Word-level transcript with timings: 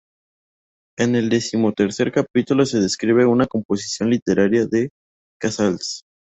En 0.97 1.15
el 1.15 1.29
decimotercer 1.29 2.11
capítulo 2.11 2.65
se 2.65 2.79
describe 2.79 3.27
una 3.27 3.45
composición 3.45 4.09
literaria 4.09 4.65
de 4.65 4.89
Casals. 5.39 6.01